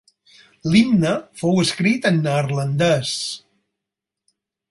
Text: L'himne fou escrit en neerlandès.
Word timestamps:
L'himne 0.75 1.11
fou 1.41 1.59
escrit 1.65 2.07
en 2.11 2.17
neerlandès. 2.27 3.13